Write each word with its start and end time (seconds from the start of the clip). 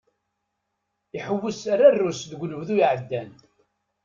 Iḥewwes 1.17 1.61
ar 1.71 1.79
Rrus 1.91 2.21
deg 2.31 2.39
unebdu 2.45 2.75
iɛeddan. 2.79 3.31